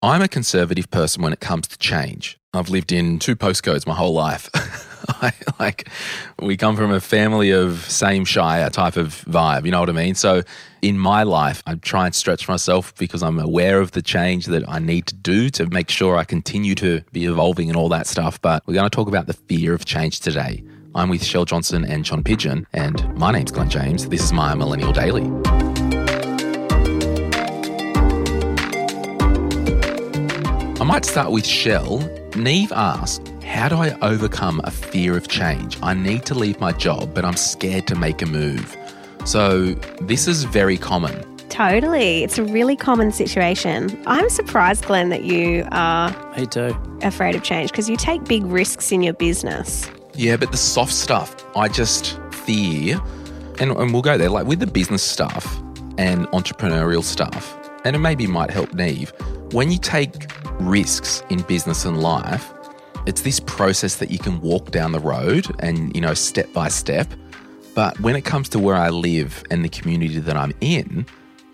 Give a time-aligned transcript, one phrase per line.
[0.00, 2.38] I'm a conservative person when it comes to change.
[2.54, 4.48] I've lived in two postcodes my whole life.
[5.08, 5.88] I, like,
[6.40, 9.92] we come from a family of same Shire type of vibe, you know what I
[9.92, 10.14] mean?
[10.14, 10.42] So,
[10.82, 14.68] in my life, I try and stretch myself because I'm aware of the change that
[14.68, 18.06] I need to do to make sure I continue to be evolving and all that
[18.06, 18.40] stuff.
[18.40, 20.62] But we're going to talk about the fear of change today.
[20.94, 24.08] I'm with Shell Johnson and John Pidgeon, and my name's Glen James.
[24.08, 25.28] This is my Millennial Daily.
[30.80, 31.98] I might start with Shell.
[32.36, 35.76] Neve asked, How do I overcome a fear of change?
[35.82, 38.76] I need to leave my job, but I'm scared to make a move.
[39.24, 41.24] So, this is very common.
[41.48, 42.22] Totally.
[42.22, 44.00] It's a really common situation.
[44.06, 46.76] I'm surprised, Glen, that you are Me too.
[47.02, 49.90] afraid of change because you take big risks in your business.
[50.14, 53.00] Yeah, but the soft stuff, I just fear,
[53.58, 55.60] and, and we'll go there, like with the business stuff
[55.96, 59.12] and entrepreneurial stuff, and it maybe might help Neve.
[59.52, 62.52] When you take risks in business and life,
[63.06, 66.68] it's this process that you can walk down the road and, you know, step by
[66.68, 67.08] step.
[67.74, 71.06] But when it comes to where I live and the community that I'm in,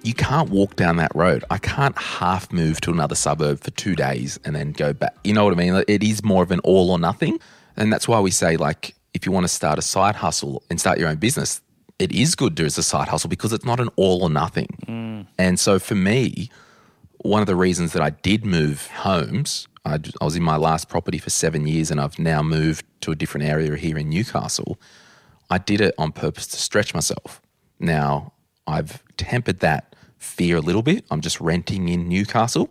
[0.03, 1.45] you can't walk down that road.
[1.51, 5.15] I can't half move to another suburb for two days and then go back.
[5.25, 5.83] You know what I mean?
[5.89, 7.39] It is more of an all or nothing.
[7.77, 10.81] And that's why we say, like, if you want to start a side hustle and
[10.81, 11.61] start your own business,
[11.99, 14.31] it is good to do as a side hustle because it's not an all or
[14.31, 14.69] nothing.
[14.87, 15.27] Mm.
[15.39, 16.51] And so for me,
[17.25, 20.91] one of the reasons that I did move homes, I, I was in my last
[20.91, 24.79] property for seven years and I've now moved to a different area here in Newcastle.
[25.49, 27.41] I did it on purpose to stretch myself.
[27.81, 28.35] Now,
[28.67, 31.07] I've tempered that fear a little bit.
[31.11, 32.69] I'm just renting in Newcastle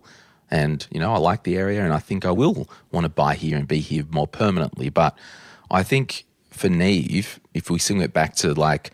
[0.51, 3.33] and, you know, I like the area and I think I will want to buy
[3.33, 4.89] here and be here more permanently.
[4.89, 5.17] But
[5.71, 8.91] I think for Neve, if we swing it back to like,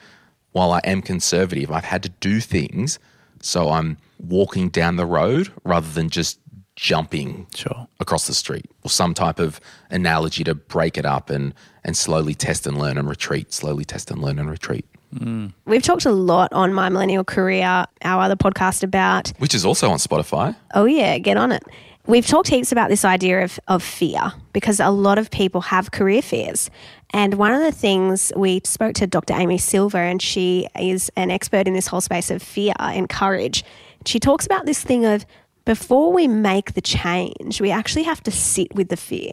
[0.54, 2.98] while I am conservative, I've had to do things
[3.42, 6.40] so I'm walking down the road rather than just
[6.76, 7.88] jumping Sure.
[8.00, 9.60] across the street or some type of
[9.90, 14.10] analogy to break it up and, and slowly test and learn and retreat, slowly test
[14.12, 15.52] and learn and retreat, mm.
[15.66, 19.90] We've talked a lot on My Millennial Career, our other podcast about, which is also
[19.90, 20.56] on Spotify.
[20.74, 21.64] oh yeah, get on it.
[22.08, 25.92] We've talked heaps about this idea of, of fear because a lot of people have
[25.92, 26.72] career fears.
[27.12, 29.34] And one of the things we spoke to Dr.
[29.34, 33.64] Amy Silver, and she is an expert in this whole space of fear and courage.
[34.06, 35.26] She talks about this thing of
[35.66, 39.32] before we make the change, we actually have to sit with the fear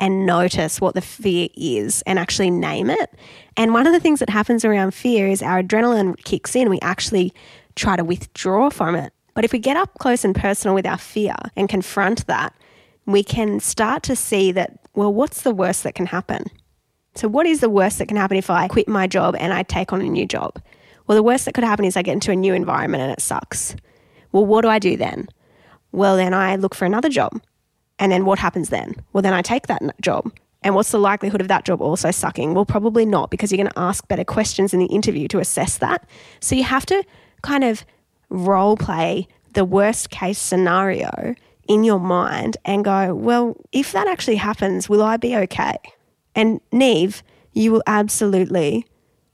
[0.00, 3.14] and notice what the fear is and actually name it.
[3.56, 6.70] And one of the things that happens around fear is our adrenaline kicks in.
[6.70, 7.32] We actually
[7.74, 9.12] try to withdraw from it.
[9.34, 12.54] But if we get up close and personal with our fear and confront that,
[13.06, 16.44] we can start to see that, well, what's the worst that can happen?
[17.18, 19.64] So, what is the worst that can happen if I quit my job and I
[19.64, 20.62] take on a new job?
[21.08, 23.20] Well, the worst that could happen is I get into a new environment and it
[23.20, 23.74] sucks.
[24.30, 25.28] Well, what do I do then?
[25.90, 27.42] Well, then I look for another job.
[27.98, 28.94] And then what happens then?
[29.12, 30.32] Well, then I take that job.
[30.62, 32.54] And what's the likelihood of that job also sucking?
[32.54, 35.78] Well, probably not because you're going to ask better questions in the interview to assess
[35.78, 36.08] that.
[36.38, 37.02] So you have to
[37.42, 37.84] kind of
[38.28, 41.34] role play the worst case scenario
[41.66, 45.78] in your mind and go, well, if that actually happens, will I be okay?
[46.38, 48.86] And Neve, you will absolutely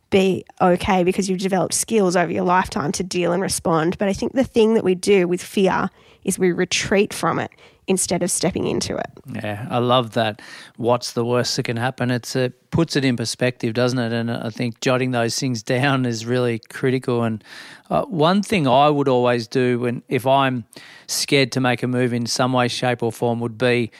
[0.08, 3.98] be okay because you've developed skills over your lifetime to deal and respond.
[3.98, 5.90] But I think the thing that we do with fear
[6.24, 7.50] is we retreat from it
[7.86, 9.10] instead of stepping into it.
[9.34, 10.40] Yeah, I love that.
[10.76, 12.10] What's the worst that can happen?
[12.10, 14.10] It's it puts it in perspective, doesn't it?
[14.14, 17.22] And I think jotting those things down is really critical.
[17.22, 17.44] And
[17.90, 20.64] uh, one thing I would always do when if I'm
[21.06, 23.90] scared to make a move in some way, shape, or form would be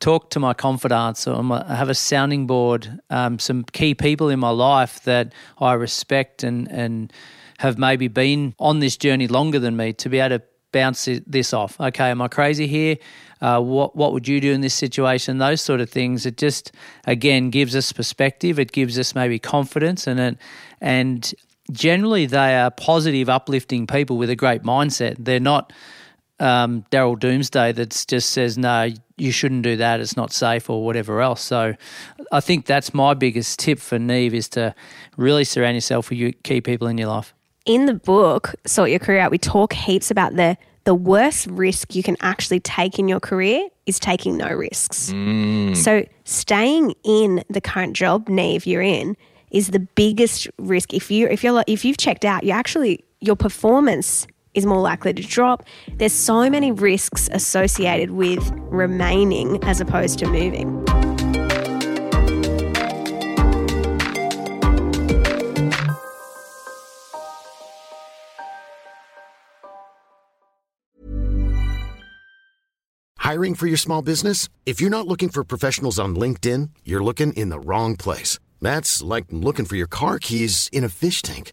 [0.00, 4.40] talk to my confidants or my, have a sounding board, um, some key people in
[4.40, 7.12] my life that I respect and and
[7.58, 11.52] have maybe been on this journey longer than me to be able to bounce this
[11.52, 11.78] off.
[11.78, 12.96] Okay, am I crazy here?
[13.42, 15.38] Uh, what what would you do in this situation?
[15.38, 16.26] Those sort of things.
[16.26, 16.72] It just
[17.06, 18.58] again gives us perspective.
[18.58, 20.38] It gives us maybe confidence, and it
[20.80, 21.34] and
[21.70, 25.16] generally they are positive, uplifting people with a great mindset.
[25.18, 25.72] They're not
[26.40, 30.00] um, Daryl Doomsday that just says no, you shouldn't do that.
[30.00, 31.42] It's not safe or whatever else.
[31.42, 31.74] So
[32.32, 34.74] I think that's my biggest tip for Neve is to
[35.16, 37.34] really surround yourself with your key people in your life.
[37.66, 41.94] In the book, Sort Your Career Out, we talk heaps about the the worst risk
[41.94, 45.12] you can actually take in your career is taking no risks.
[45.74, 49.14] So staying in the current job, Neve, you're in,
[49.50, 50.94] is the biggest risk.
[50.94, 55.12] If you if you're if you've checked out, you actually your performance is more likely
[55.14, 55.64] to drop.
[55.94, 60.84] There's so many risks associated with remaining as opposed to moving.
[73.30, 74.48] Hiring for your small business?
[74.66, 78.40] If you're not looking for professionals on LinkedIn, you're looking in the wrong place.
[78.60, 81.52] That's like looking for your car keys in a fish tank.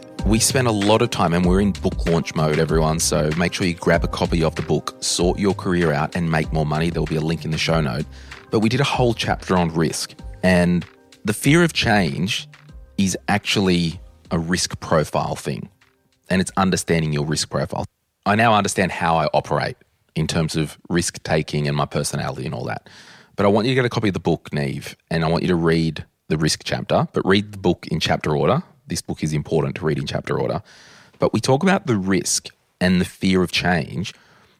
[0.25, 2.99] We spent a lot of time and we're in book launch mode, everyone.
[2.99, 6.31] So make sure you grab a copy of the book, Sort Your Career Out and
[6.31, 6.89] Make More Money.
[6.89, 8.05] There will be a link in the show note.
[8.49, 10.13] But we did a whole chapter on risk.
[10.43, 10.85] And
[11.25, 12.47] the fear of change
[12.97, 15.69] is actually a risk profile thing.
[16.29, 17.85] And it's understanding your risk profile.
[18.25, 19.75] I now understand how I operate
[20.15, 22.89] in terms of risk taking and my personality and all that.
[23.35, 25.41] But I want you to get a copy of the book, Neve, and I want
[25.41, 28.63] you to read the risk chapter, but read the book in chapter order.
[28.87, 30.61] This book is important to read in chapter order.
[31.19, 32.47] But we talk about the risk
[32.79, 34.13] and the fear of change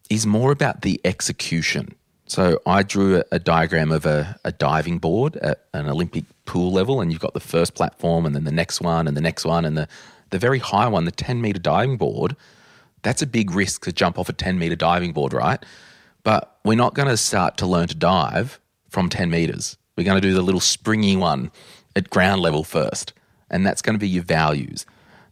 [0.10, 1.96] is more about the execution.
[2.28, 6.72] So I drew a, a diagram of a, a, diving board at an Olympic pool
[6.72, 9.44] level, and you've got the first platform, and then the next one, and the next
[9.44, 9.88] one, and the,
[10.30, 12.38] the very high one, the 10 meter diving board.
[13.02, 15.62] That's a big risk to jump off a 10 meter diving board, right?
[16.24, 18.60] But we're not going to start to learn to dive
[18.90, 19.78] from 10 meters.
[19.98, 21.52] We're going to do the little springy one
[21.96, 23.14] at ground level first,
[23.52, 24.86] and that's going to be your values.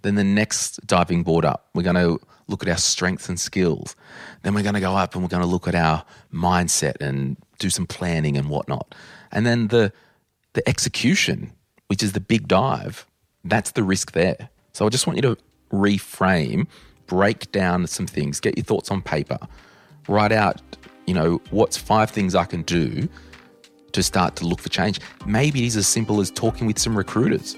[0.04, 3.96] Then the next diving board up, we're going to look at our strengths and skills.
[4.44, 7.38] Then we're going to go up and we're going to look at our mindset and
[7.58, 8.94] do some planning and whatnot.
[9.32, 9.92] And then the
[10.54, 11.54] the execution,
[11.88, 13.06] which is the big dive,
[13.44, 14.50] that's the risk there.
[14.74, 15.38] So I just want you to
[15.72, 16.68] reframe,
[17.06, 19.38] break down some things, get your thoughts on paper,
[20.08, 20.60] write out,
[21.06, 23.08] you know, what's five things I can do
[23.92, 25.00] to start to look for change.
[25.26, 27.56] Maybe it is as simple as talking with some recruiters.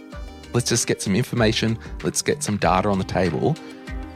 [0.54, 3.56] Let's just get some information, let's get some data on the table.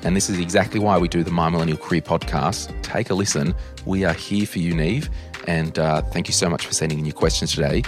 [0.03, 2.71] And this is exactly why we do the My Millennial Career podcast.
[2.83, 3.55] Take a listen.
[3.85, 5.09] We are here for you, Neve.
[5.47, 7.83] And uh, thank you so much for sending in your questions today.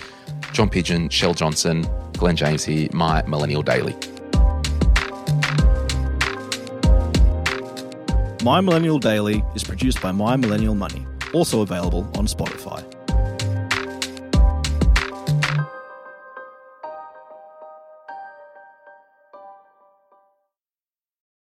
[0.51, 3.95] John Pidgeon, Shell Johnson, Glen James here, My Millennial Daily.
[8.43, 12.96] My Millennial Daily is produced by My Millennial Money, also available on Spotify.